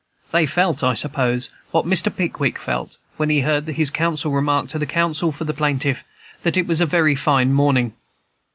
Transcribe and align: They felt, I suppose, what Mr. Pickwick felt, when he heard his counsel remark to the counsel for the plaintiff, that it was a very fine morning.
They 0.31 0.47
felt, 0.47 0.83
I 0.83 0.95
suppose, 0.95 1.51
what 1.69 1.85
Mr. 1.85 2.09
Pickwick 2.11 2.57
felt, 2.57 2.97
when 3.17 3.29
he 3.29 3.41
heard 3.41 3.67
his 3.67 3.91
counsel 3.91 4.31
remark 4.31 4.67
to 4.69 4.79
the 4.79 4.87
counsel 4.87 5.31
for 5.31 5.43
the 5.43 5.53
plaintiff, 5.53 6.03
that 6.41 6.57
it 6.57 6.65
was 6.65 6.81
a 6.81 6.87
very 6.87 7.13
fine 7.13 7.53
morning. 7.53 7.93